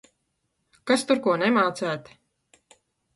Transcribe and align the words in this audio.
Kas 0.91 1.03
tur 1.11 1.21
ko 1.27 1.35
nemācēt?! 1.41 2.09